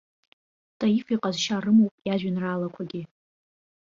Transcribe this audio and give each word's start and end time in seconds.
Таиф 0.79 1.05
иҟазшьа 1.15 1.63
рымоуп 1.63 1.95
иажәеинраалақәагьы. 2.07 3.01